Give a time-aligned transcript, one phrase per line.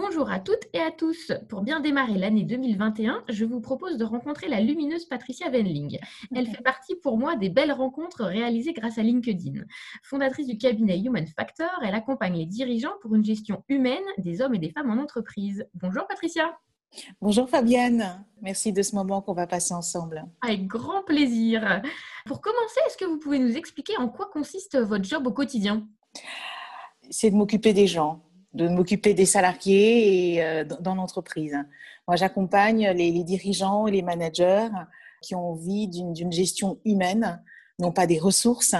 [0.00, 1.32] Bonjour à toutes et à tous.
[1.48, 5.98] Pour bien démarrer l'année 2021, je vous propose de rencontrer la lumineuse Patricia Venling.
[6.32, 9.64] Elle fait partie pour moi des belles rencontres réalisées grâce à LinkedIn.
[10.04, 14.54] Fondatrice du cabinet Human Factor, elle accompagne les dirigeants pour une gestion humaine des hommes
[14.54, 15.66] et des femmes en entreprise.
[15.74, 16.56] Bonjour Patricia.
[17.20, 20.24] Bonjour Fabienne, merci de ce moment qu'on va passer ensemble.
[20.42, 21.82] Avec grand plaisir.
[22.24, 25.88] Pour commencer, est-ce que vous pouvez nous expliquer en quoi consiste votre job au quotidien?
[27.10, 28.22] C'est de m'occuper des gens,
[28.54, 31.56] de m'occuper des salariés et, euh, dans l'entreprise.
[32.06, 34.68] Moi, j'accompagne les, dirigeants et les managers
[35.22, 37.42] qui ont envie d'une gestion humaine,
[37.78, 38.74] non pas des ressources,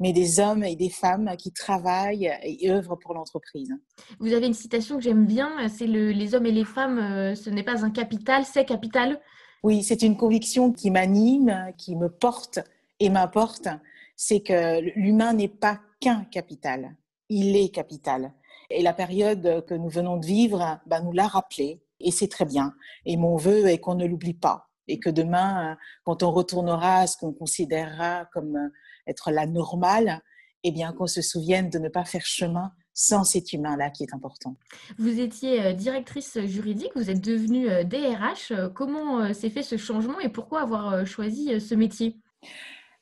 [0.00, 3.72] mais des hommes et des femmes qui travaillent et œuvrent pour l'entreprise.
[4.18, 7.34] Vous avez une citation que j'aime bien, c'est le, les hommes et les femmes, euh,
[7.34, 9.20] ce n'est pas un capital, c'est capital.
[9.62, 12.58] Oui, c'est une conviction qui m'anime, qui me porte
[13.00, 13.68] et m'importe,
[14.16, 16.96] c'est que l'humain n'est pas qu'un capital,
[17.28, 18.32] il est capital.
[18.70, 22.44] Et la période que nous venons de vivre bah, nous l'a rappelé, et c'est très
[22.44, 22.74] bien.
[23.04, 27.06] Et mon vœu est qu'on ne l'oublie pas, et que demain, quand on retournera à
[27.06, 28.70] ce qu'on considérera comme
[29.06, 30.20] être la normale,
[30.64, 34.14] eh bien qu'on se souvienne de ne pas faire chemin sans cet humain-là qui est
[34.14, 34.56] important.
[34.98, 38.52] Vous étiez euh, directrice juridique, vous êtes devenue DRH.
[38.52, 42.16] Euh, comment euh, s'est fait ce changement et pourquoi avoir choisi ce métier?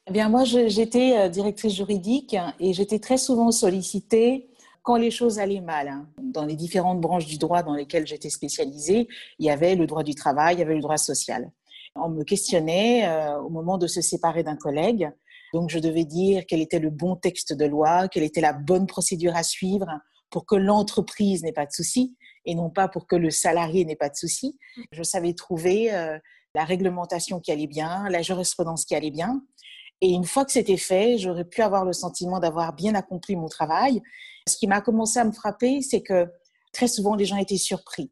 [0.09, 4.51] Eh bien, moi, j'étais directrice juridique et j'étais très souvent sollicitée
[4.83, 8.31] quand les choses allaient mal, hein, dans les différentes branches du droit dans lesquelles j'étais
[8.31, 11.51] spécialisée, il y avait le droit du travail, il y avait le droit social.
[11.95, 15.11] On me questionnait euh, au moment de se séparer d'un collègue.
[15.53, 18.87] Donc, je devais dire quel était le bon texte de loi, quelle était la bonne
[18.87, 19.87] procédure à suivre
[20.31, 23.97] pour que l'entreprise n'ait pas de soucis et non pas pour que le salarié n'ait
[23.97, 24.59] pas de soucis.
[24.91, 26.19] Je savais trouver euh,
[26.55, 29.43] la réglementation qui allait bien, la jurisprudence qui allait bien.
[30.01, 33.47] Et une fois que c'était fait, j'aurais pu avoir le sentiment d'avoir bien accompli mon
[33.47, 34.03] travail.
[34.49, 36.31] Ce qui m'a commencé à me frapper, c'est que
[36.73, 38.11] très souvent les gens étaient surpris.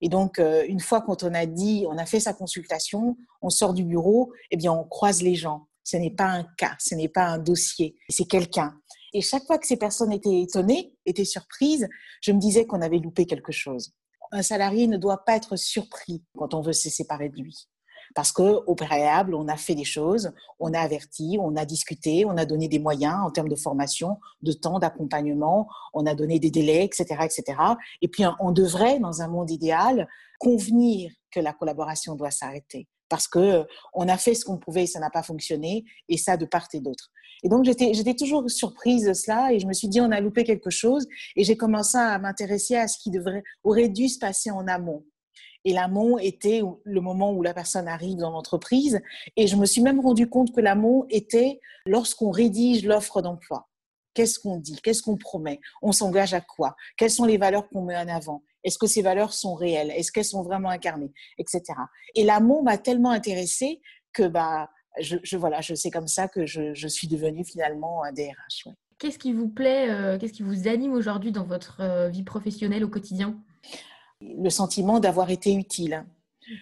[0.00, 3.50] Et donc, euh, une fois quand on a dit, on a fait sa consultation, on
[3.50, 5.68] sort du bureau, eh bien, on croise les gens.
[5.82, 8.74] Ce n'est pas un cas, ce n'est pas un dossier, c'est quelqu'un.
[9.12, 11.88] Et chaque fois que ces personnes étaient étonnées, étaient surprises,
[12.20, 13.92] je me disais qu'on avait loupé quelque chose.
[14.32, 17.68] Un salarié ne doit pas être surpris quand on veut se séparer de lui
[18.14, 22.36] parce qu'au préalable, on a fait des choses, on a averti, on a discuté, on
[22.36, 26.50] a donné des moyens en termes de formation, de temps, d'accompagnement, on a donné des
[26.50, 27.58] délais, etc., etc.
[28.02, 30.08] Et puis, on devrait, dans un monde idéal,
[30.38, 34.86] convenir que la collaboration doit s'arrêter parce que on a fait ce qu'on pouvait et
[34.86, 37.10] ça n'a pas fonctionné, et ça de part et d'autre.
[37.44, 40.44] Et donc j'étais toujours surprise de cela et je me suis dit on a loupé
[40.44, 44.50] quelque chose et j'ai commencé à m'intéresser à ce qui devrait aurait dû se passer
[44.50, 45.04] en amont.
[45.64, 49.00] Et l'amont était le moment où la personne arrive dans l'entreprise.
[49.36, 53.68] Et je me suis même rendu compte que l'amont était lorsqu'on rédige l'offre d'emploi.
[54.14, 54.78] Qu'est-ce qu'on dit?
[54.82, 55.60] Qu'est-ce qu'on promet?
[55.82, 56.76] On s'engage à quoi?
[56.96, 58.42] Quelles sont les valeurs qu'on met en avant?
[58.62, 59.90] Est-ce que ces valeurs sont réelles?
[59.90, 61.12] Est-ce qu'elles sont vraiment incarnées?
[61.38, 61.62] Etc.
[62.14, 63.80] Et l'amont m'a tellement intéressée
[64.12, 64.70] que bah,
[65.00, 68.68] je, voilà, je sais comme ça que je, suis devenue finalement un DRH.
[68.98, 72.84] Qu'est-ce qui vous plaît euh, Qu'est-ce qui vous anime aujourd'hui dans votre euh, vie professionnelle
[72.84, 73.36] au quotidien?
[74.38, 76.04] Le sentiment d'avoir été utile,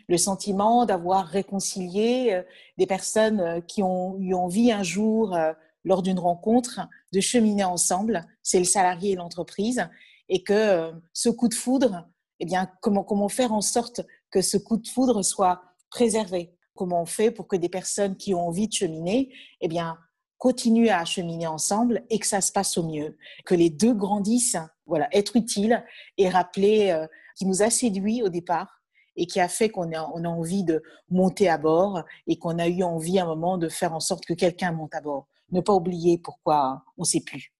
[0.08, 2.42] le sentiment d'avoir réconcilié euh,
[2.78, 5.52] des personnes euh, qui ont eu envie un jour, euh,
[5.84, 6.80] lors d'une rencontre,
[7.12, 9.88] de cheminer ensemble, c'est le salarié et l'entreprise,
[10.28, 12.08] et que ce coup de foudre,
[12.38, 16.54] eh bien, comment, comment faire en sorte que ce coup de foudre soit préservé?
[16.76, 19.98] Comment on fait pour que des personnes qui ont envie de cheminer, eh bien,
[20.38, 24.58] continuent à cheminer ensemble et que ça se passe au mieux, que les deux grandissent,
[24.86, 25.84] voilà, être utile
[26.16, 27.06] et rappeler
[27.36, 28.82] qui nous a séduit au départ
[29.16, 32.58] et qui a fait qu'on a, on a envie de monter à bord et qu'on
[32.58, 35.28] a eu envie à un moment de faire en sorte que quelqu'un monte à bord.
[35.50, 37.52] Ne pas oublier pourquoi on ne sait plus.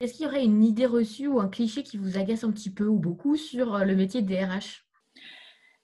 [0.00, 2.70] Est-ce qu'il y aurait une idée reçue ou un cliché qui vous agace un petit
[2.70, 4.84] peu ou beaucoup sur euh, le métier de DRH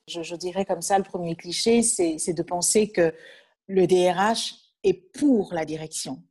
[0.06, 3.14] je, je, dirais comme ça, le premier cliché, c'est de penser que
[3.66, 6.22] le DRH est pour la direction.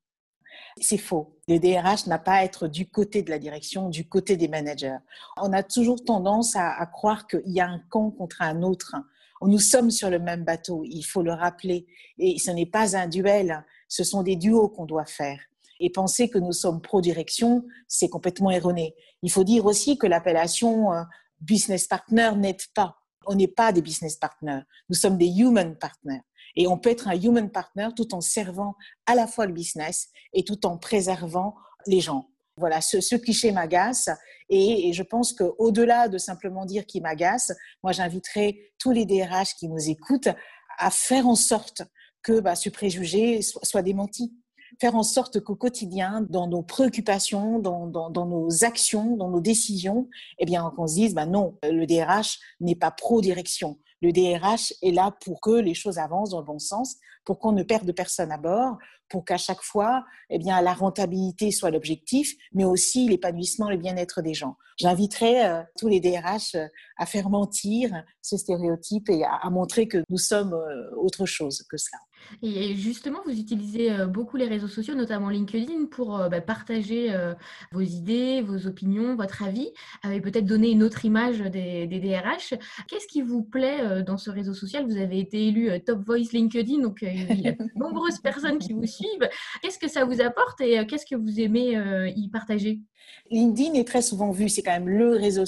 [0.80, 1.33] C'est faux.
[1.50, 4.98] Le DRH n'a pas à être du côté de la direction, du côté des managers.
[5.36, 8.96] On a toujours tendance à, croire qu'il y a un camp contre un autre.
[9.42, 11.86] Nous sommes sur le même bateau, il faut le rappeler.
[12.18, 15.38] Et ce n'est pas un duel, ce sont des duos qu'on doit faire.
[15.82, 18.96] Et penser que nous sommes pro-direction, c'est complètement erroné.
[19.22, 21.02] Il faut dire aussi que l'appellation euh,
[21.42, 22.96] business partner n'aide pas.
[23.26, 26.22] On n'est pas des business partners, nous sommes des human partners.
[26.56, 30.10] Et on peut être un human partner tout en servant à la fois le business
[30.34, 31.56] et tout en préservant
[31.88, 32.30] les gens.
[32.58, 34.10] Voilà, ce, cliché m'agace
[34.50, 37.52] et, je pense qu'au-delà de simplement dire qu'il m'agace,
[37.82, 40.30] moi j'inviterai tous les DRH qui nous écoutent
[40.78, 41.82] à faire en sorte
[42.22, 44.34] que bah, ce préjugé soit, démenti
[44.80, 50.10] faire en sorte qu'au quotidien, dans nos préoccupations, dans, nos actions, dans nos décisions,
[50.40, 53.78] eh bien, qu'on se dise, bah non, le DRH n'est pas pro-direction.
[54.04, 57.52] Le DRH est là pour que les choses avancent dans le bon sens, pour qu'on
[57.52, 58.78] ne perde personne à bord,
[59.10, 64.22] pour qu'à chaque fois, eh bien, la rentabilité soit l'objectif, mais aussi l'épanouissement, le bien-être
[64.22, 64.58] des gens.
[64.78, 66.68] J'inviterai euh, tous les DRH euh,
[66.98, 67.92] à faire mentir
[68.22, 72.00] ce stéréotype et à, montrer que nous sommes euh, autre chose que cela.
[72.42, 77.14] Et justement, vous utilisez beaucoup les réseaux sociaux, notamment LinkedIn, pour bah, partager
[77.74, 79.74] vos idées, vos opinions, votre avis,
[80.04, 82.54] avec peut-être donner une autre image des, des DRH.
[82.88, 84.86] Qu'est-ce qui vous plaît dans ce réseau social?
[84.86, 88.74] Vous avez été élu Top Voice LinkedIn, donc il y a de nombreuses personnes qui
[88.74, 89.30] vous suivent.
[89.62, 91.78] Qu'est-ce que ça vous apporte et qu'est-ce que vous aimez
[92.16, 92.80] y partager?
[93.32, 95.44] LinkedIn est très souvent vu, c'est quand même le réseau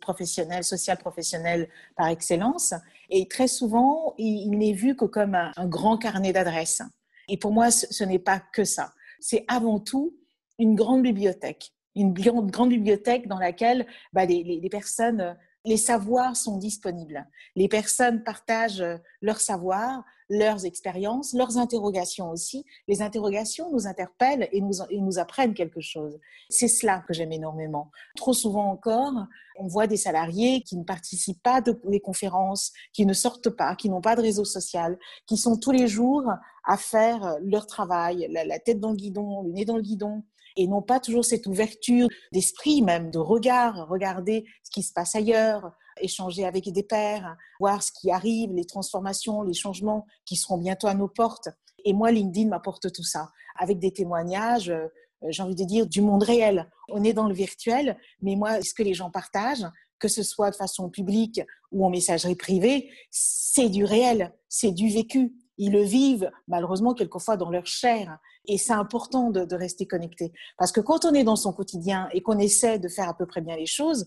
[0.00, 2.74] professionnel, social professionnel par excellence.
[3.10, 6.82] Et très souvent, il, n'est vu que comme un, grand carnet d'adresses.
[7.28, 8.92] Et pour moi, ce, n'est pas que ça.
[9.20, 10.16] C'est avant tout
[10.58, 11.72] une grande bibliothèque.
[11.94, 17.26] Une grande, bibliothèque dans laquelle bah, les, personnes, les savoirs sont disponibles.
[17.54, 18.84] Les personnes partagent
[19.20, 22.64] leur savoir, leurs expériences, leurs interrogations aussi.
[22.88, 26.18] Les interrogations nous interpellent et nous, nous apprennent quelque chose.
[26.48, 27.90] C'est cela que j'aime énormément.
[28.16, 29.26] Trop souvent encore,
[29.58, 33.88] on voit des salariés qui ne participent pas des conférences, qui ne sortent pas, qui
[33.88, 36.24] n'ont pas de réseau social, qui sont tous les jours
[36.64, 40.22] à faire leur travail, la, tête dans le guidon, le nez dans le guidon,
[40.56, 45.14] et n'ont pas toujours cette ouverture d'esprit même, de regard, regarder ce qui se passe
[45.14, 50.58] ailleurs, échanger avec des pairs, voir ce qui arrive, les transformations, les changements qui seront
[50.58, 51.48] bientôt à nos portes.
[51.84, 54.88] Et moi, LinkedIn m'apporte tout ça, avec des témoignages, euh,
[55.28, 56.70] j'ai envie de dire, du monde réel.
[56.88, 59.66] On est dans le virtuel, mais moi, ce que les gens partagent,
[59.98, 61.40] que ce soit de façon publique
[61.72, 65.34] ou en messagerie privée, c'est du réel, c'est du vécu.
[65.58, 68.18] Ils le vivent malheureusement quelquefois dans leur chair.
[68.46, 70.32] Et c'est important de, de, rester connecté.
[70.58, 73.26] Parce que quand on est dans son quotidien et qu'on essaie de faire à peu
[73.26, 74.04] près bien les choses,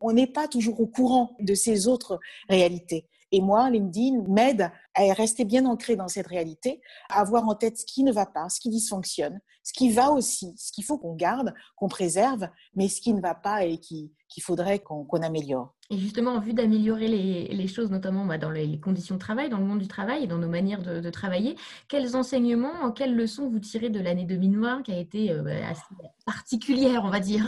[0.00, 2.18] on n'est pas toujours au courant de ces autres
[2.48, 3.06] réalités.
[3.32, 7.78] Et moi, LinkedIn m'aide à rester bien ancré dans cette réalité, à avoir en tête
[7.78, 10.98] ce qui ne va pas, ce qui dysfonctionne, ce qui va aussi, ce qu'il faut
[10.98, 14.10] qu'on garde, qu'on préserve, mais ce qui ne va pas et qu'il
[14.42, 15.74] faudrait qu'on améliore.
[15.90, 19.58] Et justement, en vue d'améliorer les, choses, notamment bah, dans les conditions de travail, dans
[19.58, 21.56] le monde du travail et dans nos manières de, travailler,
[21.88, 25.82] quels enseignements, quelles leçons vous tirez de l'année 2020 qui a été euh, bah, assez
[26.24, 27.46] particulière, on va dire?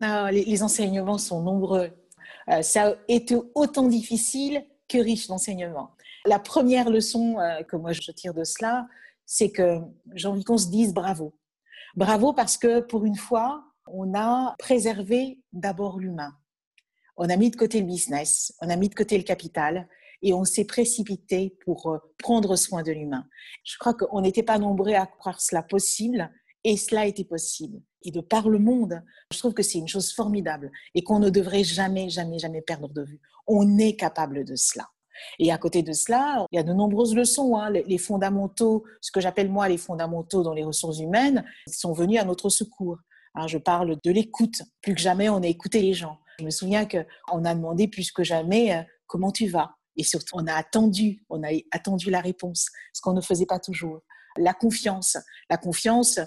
[0.00, 1.90] Ah, les, enseignements sont nombreux.
[2.50, 5.92] Euh, ça a été autant difficile que riche d'enseignements.
[6.26, 8.86] La première leçon euh, que moi je tire de cela,
[9.26, 9.80] c'est que
[10.14, 11.34] j'ai envie qu'on se dise bravo.
[11.96, 16.34] Bravo parce que pour une fois, on a préservé d'abord l'humain.
[17.16, 19.88] On a mis de côté le business, on a mis de côté le capital
[20.22, 23.26] et on s'est précipité pour euh, prendre soin de l'humain.
[23.62, 26.30] Je crois qu'on n'était pas nombreux à croire cela possible
[26.64, 27.80] et cela a été possible.
[28.02, 31.30] Et de par le monde, je trouve que c'est une chose formidable et qu'on ne
[31.30, 33.20] devrait jamais, jamais, jamais perdre de vue.
[33.46, 34.88] On est capable de cela.
[35.38, 37.56] Et à côté de cela, il y a de nombreuses leçons.
[37.56, 37.70] Hein.
[37.70, 42.24] Les fondamentaux, ce que j'appelle moi les fondamentaux dans les ressources humaines, sont venus à
[42.24, 42.98] notre secours.
[43.34, 44.62] Hein, je parle de l'écoute.
[44.82, 46.18] Plus que jamais, on a écouté les gens.
[46.38, 49.74] Je me souviens qu'on a demandé plus que jamais euh, comment tu vas?
[49.96, 53.60] Et surtout, on a attendu, on a attendu la réponse, ce qu'on ne faisait pas
[53.60, 54.00] toujours.
[54.36, 55.16] La confiance.
[55.48, 56.18] La confiance,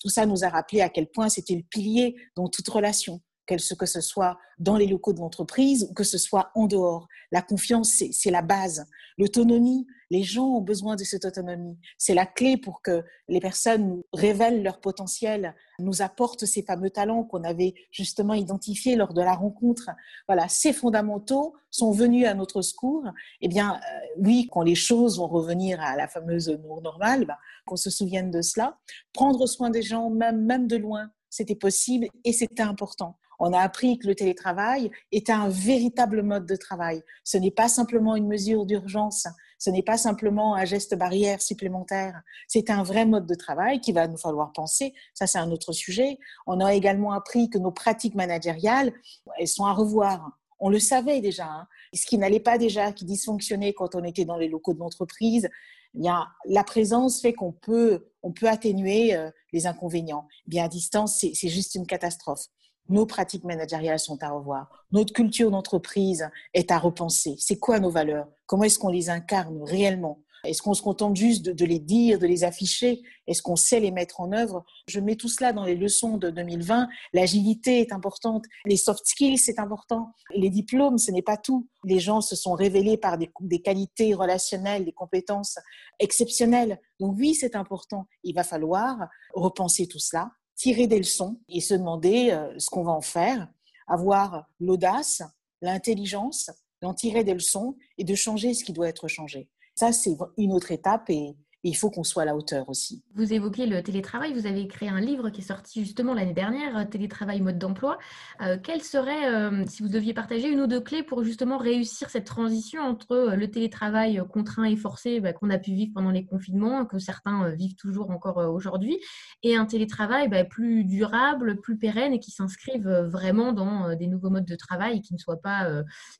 [0.00, 3.20] tout ça nous a rappelé à quel point c'était le pilier dans toute relation,
[3.56, 7.08] que ce soit dans les locaux de l'entreprise ou que ce soit en dehors.
[7.32, 8.86] La confiance, c'est la base.
[9.18, 11.78] L'autonomie, les gens ont besoin de cette autonomie.
[11.98, 17.24] C'est la clé pour que les personnes révèlent leur potentiel, nous apportent ces fameux talents
[17.24, 19.90] qu'on avait justement identifiés lors de la rencontre.
[20.26, 23.04] Voilà, ces fondamentaux sont venus à notre secours.
[23.40, 26.48] Eh bien, euh, oui, quand les choses vont revenir à la fameuse
[26.82, 28.78] normale, bah, qu'on se souvienne de cela.
[29.12, 33.16] Prendre soin des gens, même de loin, c'était possible et c'était important.
[33.40, 37.02] On a appris que le télétravail était un véritable mode de travail.
[37.24, 39.26] Ce n'est pas simplement une mesure d'urgence,
[39.58, 42.22] ce n'est pas simplement un geste barrière supplémentaire.
[42.48, 44.94] C'est un vrai mode de travail qui va nous falloir penser.
[45.12, 46.18] Ça, c'est un autre sujet.
[46.46, 48.92] On a également appris que nos pratiques managériales,
[49.38, 50.38] elles sont à revoir.
[50.60, 51.46] On le savait déjà.
[51.46, 51.68] Hein.
[51.94, 55.48] Ce qui n'allait pas déjà, qui dysfonctionnait quand on était dans les locaux de l'entreprise,
[55.94, 56.08] eh
[56.46, 60.28] la présence fait qu'on peut, on peut atténuer euh, les inconvénients.
[60.46, 62.46] Bien à distance, c'est juste une catastrophe.
[62.88, 64.86] Nos pratiques managériales sont à revoir.
[64.90, 67.36] Notre culture d'entreprise est à repenser.
[67.38, 68.28] C'est quoi nos valeurs?
[68.46, 70.22] Comment est-ce qu'on les incarne réellement?
[70.44, 73.02] Est-ce qu'on se contente juste de, les dire, de les afficher?
[73.26, 74.64] Est-ce qu'on sait les mettre en œuvre?
[74.86, 76.88] Je mets tout cela dans les leçons de 2020.
[77.12, 80.12] L'agilité est importante, les soft skills, c'est important.
[80.34, 81.68] Les diplômes, ce n'est pas tout.
[81.84, 85.58] Les gens se sont révélés par des, qualités relationnelles, des compétences
[85.98, 86.80] exceptionnelles.
[86.98, 88.06] Donc oui, c'est important.
[88.24, 88.96] Il va falloir
[89.34, 93.48] repenser tout cela, tirer des leçons et se demander euh, ce qu'on va en faire,
[93.86, 95.22] avoir l'audace,
[95.62, 96.50] l'intelligence
[96.82, 99.48] d'en tirer des leçons et de changer ce qui doit être changé.
[99.74, 103.02] Ça, c'est une autre étape et, il faut qu'on soit à la hauteur aussi.
[103.14, 106.88] Vous évoquez le télétravail, vous avez créé un livre qui est sorti justement l'année dernière,
[106.88, 107.98] Télétravail mode d'emploi.
[108.40, 112.08] Euh, quelles seraient, euh, si vous deviez partager une ou deux clés pour justement réussir
[112.08, 116.10] cette transition entre euh, le télétravail contraint et forcé bah, qu'on a pu vivre pendant
[116.10, 118.98] les confinements, que certains vivent toujours encore aujourd'hui,
[119.42, 124.30] et un télétravail bah, plus durable, plus pérenne et qui s'inscrive vraiment dans des nouveaux
[124.30, 125.68] modes de travail et qui ne soit pas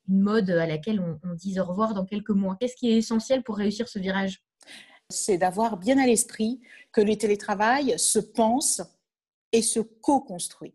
[0.08, 2.96] une mode à laquelle on, on dise au revoir dans quelques mois Qu'est-ce qui est
[2.96, 4.42] essentiel pour réussir ce virage?
[5.10, 6.60] C'est d'avoir bien à l'esprit
[6.92, 8.82] que le télétravail se pense
[9.52, 10.74] et se co-construit.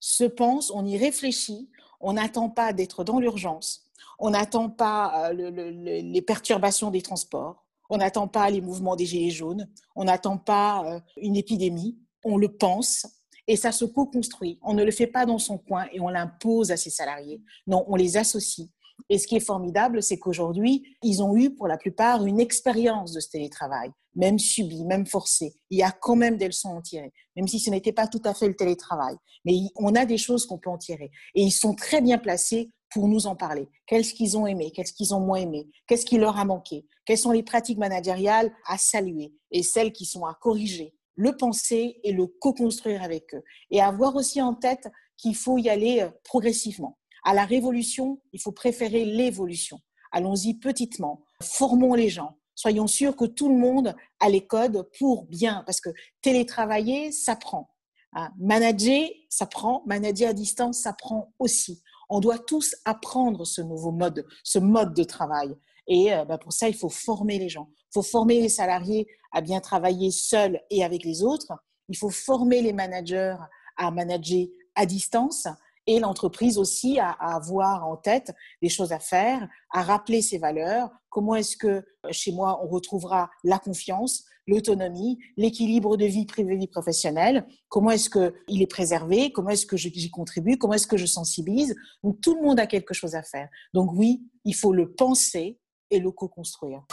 [0.00, 5.32] Se pense, on y réfléchit, on n'attend pas d'être dans l'urgence, on n'attend pas euh,
[5.32, 10.84] les perturbations des transports, on n'attend pas les mouvements des gilets jaunes, on n'attend pas
[10.86, 13.06] euh, une épidémie, on le pense
[13.46, 14.58] et ça se co-construit.
[14.62, 17.42] On ne le fait pas dans son coin et on l'impose à ses salariés.
[17.66, 18.68] Non, on les associe.
[19.08, 23.12] Et ce qui est formidable, c'est qu'aujourd'hui, ils ont eu pour la plupart une expérience
[23.12, 25.54] de ce télétravail, même subi, même forcé.
[25.70, 28.06] Il y a quand même des leçons à en tirer, même si ce n'était pas
[28.06, 29.16] tout à fait le télétravail.
[29.44, 31.10] Mais on a des choses qu'on peut en tirer.
[31.34, 33.68] Et ils sont très bien placés pour nous en parler.
[33.86, 37.18] Qu'est-ce qu'ils ont aimé Qu'est-ce qu'ils ont moins aimé Qu'est-ce qui leur a manqué Quelles
[37.18, 42.12] sont les pratiques managériales à saluer et celles qui sont à corriger le penser et
[42.12, 43.42] le co-construire avec eux.
[43.70, 46.98] Et avoir aussi en tête qu'il faut y aller euh, progressivement.
[47.24, 49.80] À la révolution, il faut préférer l'évolution.
[50.12, 52.38] Allons-y petitement, formons les gens.
[52.54, 55.90] Soyons sûrs que tout le monde a les codes pour bien, parce que
[56.22, 57.70] télétravailler, ça prend.
[58.12, 59.82] Hein, manager, ça prend.
[59.86, 61.82] Manager à distance, ça prend aussi.
[62.08, 65.56] On doit tous apprendre ce nouveau mode, ce mode de travail.
[65.88, 67.68] Et euh, bah, pour ça, il faut former les gens.
[67.90, 71.52] Il faut former les salariés à bien travailler seuls et avec les autres.
[71.88, 73.36] Il faut former les managers
[73.76, 75.48] à manager à distance
[75.86, 80.90] et l'entreprise aussi à, avoir en tête des choses à faire, à rappeler ses valeurs.
[81.10, 86.56] Comment est-ce que euh, chez moi on retrouvera la confiance, l'autonomie, l'équilibre de vie privée
[86.56, 87.46] vie professionnelle?
[87.68, 89.32] Comment est-ce que il est préservé?
[89.32, 90.58] Comment est-ce que j'y contribue?
[90.58, 91.74] Comment est-ce que je sensibilise?
[92.02, 93.48] Donc tout le monde a quelque chose à faire.
[93.72, 95.58] Donc oui, il faut le penser
[95.90, 96.84] et le co-construire.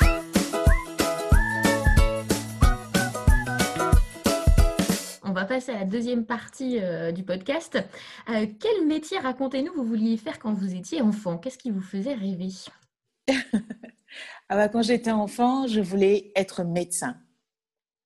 [5.42, 7.78] Va passer à la deuxième partie euh, du podcast.
[8.30, 11.38] Euh, quel métier, racontez-nous, vous vouliez faire quand vous étiez enfant?
[11.38, 12.50] Qu'est-ce qui vous faisait rêver?
[14.50, 17.16] Ah bah, Quand j'étais enfant, je voulais être médecin.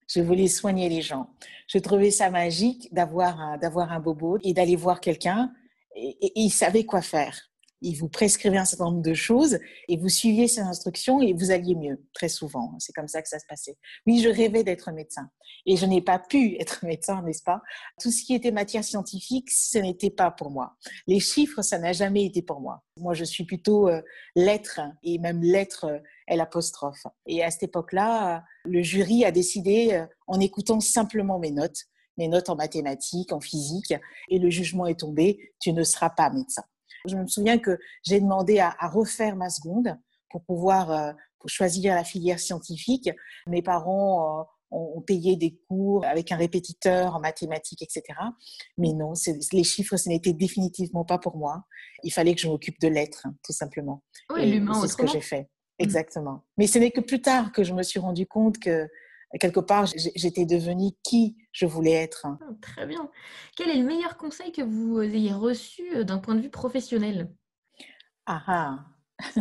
[0.07, 1.31] Je voulais soigner les gens.
[1.67, 5.51] Je trouvais ça magique d'avoir un, d'avoir un bobo et d'aller voir quelqu'un
[5.95, 7.49] et il savait quoi faire
[7.85, 11.51] il vous prescrivait un certain nombre de choses et vous suiviez ses instructions et vous
[11.51, 12.75] alliez mieux, très souvent.
[12.79, 13.77] C'est comme ça que ça se passait.
[14.07, 15.29] Oui, je rêvais d'être médecin
[15.67, 17.61] et je n'ai pas pu être médecin, n'est-ce pas?
[18.01, 20.75] Tout ce qui était matière scientifique, ce n'était pas pour moi.
[21.05, 22.83] Les chiffres, ça n'a jamais été pour moi.
[22.97, 24.01] Moi, je suis plutôt euh,
[24.35, 27.05] lettre et même lettre euh, l'apostrophe.
[27.27, 31.83] Et à cette époque-là, le jury a décidé, euh, en écoutant simplement mes notes,
[32.17, 33.93] mes notes en mathématiques, en physique,
[34.29, 36.63] et le jugement est tombé, tu ne seras pas médecin.
[37.07, 39.97] Je me souviens que j'ai demandé à, refaire ma seconde
[40.29, 41.13] pour pouvoir euh,
[41.45, 43.09] choisir la filière scientifique.
[43.47, 48.03] Mes parents euh, ont, payé des cours avec un répétiteur en mathématiques, etc.
[48.77, 49.13] Mais non,
[49.53, 51.63] les chiffres, ce n'était définitivement pas pour moi.
[52.03, 54.03] Il fallait que je m'occupe de l'être, tout simplement.
[54.33, 55.41] Oui, l'humain, c'est ce que j'ai fait.
[55.41, 55.83] Mmh.
[55.83, 56.43] Exactement.
[56.57, 58.87] Mais ce n'est que plus tard que je me suis rendu compte que
[59.39, 62.25] quelque part, j'étais devenue qui je voulais être.
[62.25, 63.09] Ah, très bien.
[63.55, 67.31] Quel est le meilleur conseil que vous ayez reçu euh, d'un point de vue professionnel?
[68.25, 68.85] Ah ah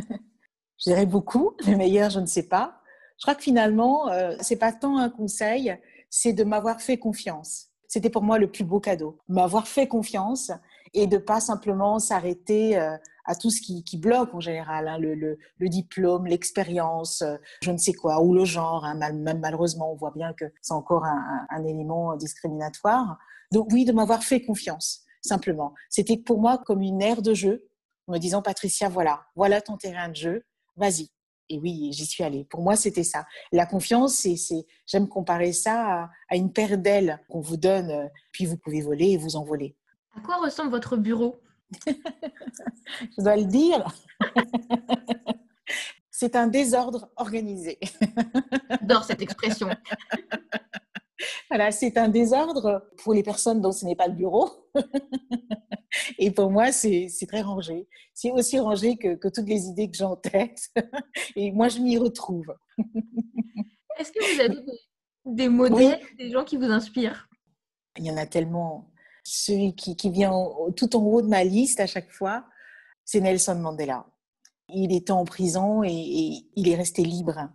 [0.78, 1.56] Je dirais beaucoup.
[1.66, 2.80] Le meilleur, je ne sais pas.
[3.18, 5.76] Je crois que finalement, euh, c'est pas tant un conseil,
[6.10, 7.68] c'est de m'avoir fait confiance.
[7.88, 9.20] C'était pour moi le plus beau cadeau.
[9.28, 10.50] M'avoir fait confiance
[10.94, 15.38] et de pas simplement s'arrêter euh, à tout ce qui, bloque en général, hein, le,
[15.68, 18.84] diplôme, l'expérience, euh, je ne sais quoi, ou le genre.
[18.84, 23.18] Hein, même malheureusement, on voit bien que c'est encore un, élément discriminatoire.
[23.50, 25.74] Donc oui, de m'avoir fait confiance, simplement.
[25.90, 27.66] C'était pour moi comme une aire de jeu,
[28.06, 30.44] en me disant, Patricia, voilà, voilà ton terrain de jeu,
[30.76, 31.08] vas-y.
[31.50, 32.44] Et oui, j'y suis allée.
[32.44, 33.26] Pour moi, c'était ça.
[33.52, 38.46] La confiance, c'est, j'aime comparer ça à, une paire d'ailes qu'on vous donne, euh, puis
[38.46, 39.76] vous pouvez voler et vous envoler.
[40.16, 41.40] À quoi ressemble votre bureau?
[41.86, 43.84] Je dois le dire.
[46.10, 47.78] c'est un désordre organisé.
[48.70, 49.68] J'adore cette expression.
[51.48, 54.50] Voilà, c'est un désordre pour les personnes dont ce n'est pas le bureau.
[56.18, 57.88] Et pour moi, c'est très rangé.
[58.12, 60.70] C'est aussi rangé que, que, toutes les idées que j'ai en tête.
[61.36, 62.54] Et moi, je m'y retrouve.
[63.98, 64.64] Est-ce que vous avez
[65.24, 67.28] des, modèles, des gens qui vous inspirent?
[67.96, 68.90] Il y en a tellement.
[69.24, 70.32] Celui qui, qui vient
[70.76, 72.44] tout en haut de ma liste à chaque fois,
[73.04, 74.06] c'est Nelson Mandela.
[74.68, 77.48] Il était en prison et, et il est resté libre.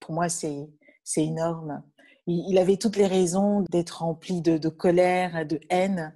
[0.00, 0.68] Pour moi, c'est
[1.16, 1.82] énorme
[2.26, 6.14] il avait toutes les raisons d'être rempli de, colère, de haine.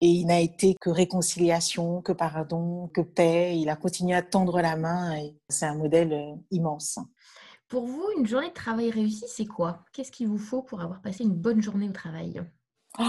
[0.00, 3.58] Et il n'a été que réconciliation, que pardon, que paix.
[3.58, 6.98] Il a continué à tendre la main et c'est un modèle euh, immense.
[7.68, 9.84] Pour vous, une journée de travail réussie, c'est quoi?
[9.92, 12.42] Qu'est-ce qu'il vous faut pour avoir passé une bonne journée au travail?
[12.98, 13.04] Oh,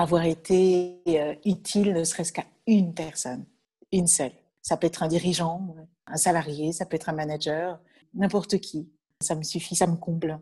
[0.00, 3.44] Avoir été euh, utile ne serait-ce qu'à une personne,
[3.92, 4.32] une seule.
[4.62, 5.74] Ça peut être un dirigeant,
[6.06, 7.78] un salarié, ça peut être un manager,
[8.14, 8.88] n'importe qui.
[9.20, 10.40] Ça me suffit, ça me comble.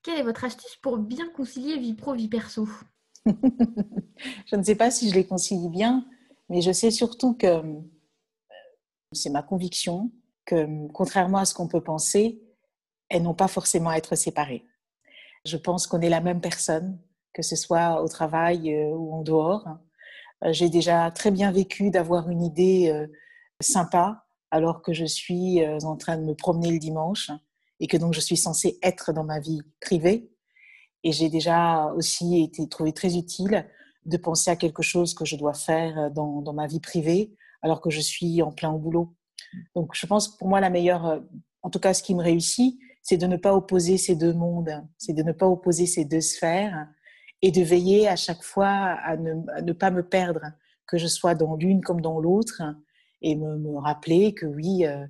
[0.00, 2.68] Quelle est votre astuce pour bien concilier vie pro, vie perso?
[3.26, 6.06] Je ne sais pas si je les concilie bien,
[6.48, 7.80] mais je sais surtout que euh,
[9.10, 10.12] c'est ma conviction
[10.44, 12.40] que, contrairement à ce qu'on peut penser,
[13.08, 14.64] elles n'ont pas forcément à être séparées.
[15.44, 16.96] Je pense qu'on est la même personne,
[17.34, 19.66] que ce soit au travail euh, ou en dehors.
[20.44, 23.06] Euh, j'ai déjà très bien vécu d'avoir une idée
[23.60, 27.30] sympa alors que je suis en train de me promener le dimanche
[27.80, 30.30] et que donc je suis censée être dans ma vie privée.
[31.02, 33.66] Et j'ai déjà aussi été trouvé très utile
[34.06, 37.80] de penser à quelque chose que je dois faire dans, dans, ma vie privée alors
[37.80, 39.14] que je suis en plein au boulot.
[39.74, 41.22] Donc je pense que pour moi la meilleure,
[41.62, 44.82] en tout cas ce qui me réussit, c'est de ne pas opposer ces deux mondes,
[44.98, 46.88] c'est de ne pas opposer ces deux sphères
[47.44, 50.40] et de veiller à chaque fois à ne, ne pas me perdre,
[50.86, 52.62] que je sois dans l'une comme dans l'autre,
[53.20, 55.06] et me, me, rappeler que oui, euh,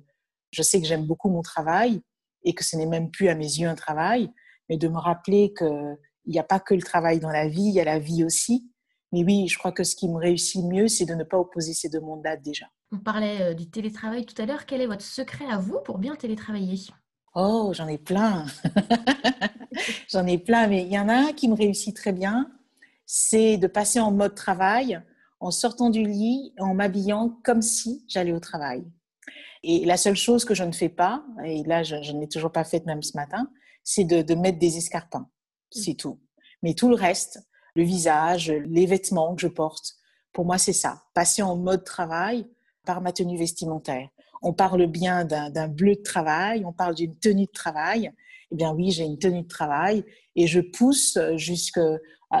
[0.51, 2.01] je sais que j'aime beaucoup mon travail,
[2.43, 4.29] et que ce n'est même plus à mes yeux un travail,
[4.67, 7.73] mais de me rappeler qu'il n'y a pas que le travail dans la vie, il
[7.73, 8.69] y a la vie aussi.
[9.13, 11.73] Mais oui, je crois que ce qui me réussit mieux, c'est de ne pas opposer
[11.73, 12.65] ces deux mondes-là déjà.
[12.91, 14.65] On parlait euh, du télétravail tout à l'heure.
[14.65, 16.81] Quel est votre secret à vous pour bien télétravailler?
[17.33, 18.45] Oh, j'en ai plein.
[20.09, 22.51] j'en ai plein, mais il y en a un qui me réussit très bien.
[23.05, 25.01] C'est de passer en mode travail
[25.39, 28.83] en sortant du lit, en m'habillant comme si j'allais au travail.
[29.63, 32.51] Et la seule chose que je ne fais pas, et là je, ne l'ai toujours
[32.51, 33.49] pas faite même ce matin,
[33.83, 35.29] c'est de, mettre des escarpins.
[35.71, 36.19] C'est tout.
[36.61, 37.39] Mais tout le reste,
[37.75, 39.93] le visage, les vêtements que je porte,
[40.33, 41.03] pour moi c'est ça.
[41.13, 42.47] Passer en mode travail
[42.85, 44.09] par ma tenue vestimentaire.
[44.41, 48.11] On parle bien d'un bleu de travail, on parle d'une tenue de travail.
[48.55, 50.05] Eh bien oui, j'ai une tenue de travail
[50.37, 51.81] et je pousse jusque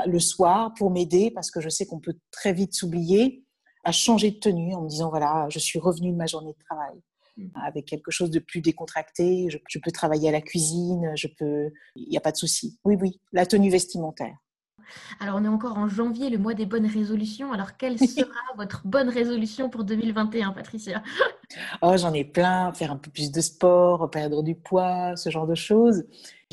[0.05, 3.43] le soir pour m'aider parce que je sais qu'on peut très vite s'oublier
[3.83, 6.63] à changer de tenue en me disant voilà, je suis revenue de ma journée de
[6.63, 6.95] travail.
[7.37, 7.47] Mmh.
[7.55, 9.49] avec quelque chose de plus décontracté.
[9.49, 12.79] Je, peux travailler à la cuisine, je peux, il n'y a pas de souci.
[12.85, 14.37] Oui, oui, la tenue vestimentaire.
[15.19, 17.51] Alors, on est encore en janvier, le mois des bonnes résolutions.
[17.51, 21.03] Alors, quelle sera votre bonne résolution pour 2021, Patricia?
[21.81, 22.73] Oh, j'en ai plein.
[22.73, 26.05] Faire un peu plus de sport, perdre du poids, ce genre de choses.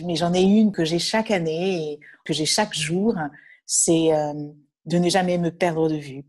[0.05, 3.17] Mais j'en ai une que j'ai chaque année et que j'ai chaque jour.
[3.67, 4.33] C'est euh,
[4.87, 6.25] de ne jamais me perdre de vue.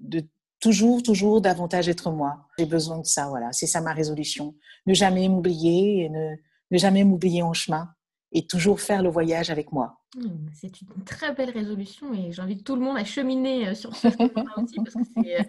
[0.00, 0.22] De
[0.60, 2.46] toujours, toujours davantage être moi.
[2.58, 3.52] J'ai besoin de ça, voilà.
[3.52, 4.54] C'est ça ma résolution.
[4.86, 6.36] Ne jamais m'oublier et ne,
[6.70, 7.88] ne jamais m'oublier en chemin
[8.32, 10.00] et toujours faire le voyage avec moi.
[10.16, 13.94] Mmh, c'est une très belle résolution et j'invite tout le monde à cheminer euh, sur
[13.94, 15.44] ce chemin aussi parce que euh,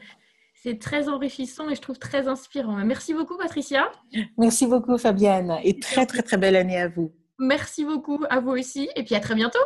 [0.63, 2.75] c'est très enrichissant et je trouve très inspirant.
[2.85, 3.91] Merci beaucoup, Patricia.
[4.37, 5.57] Merci beaucoup, Fabienne.
[5.63, 7.11] Et très, très, très belle année à vous.
[7.39, 8.87] Merci beaucoup à vous aussi.
[8.95, 9.59] Et puis à très bientôt.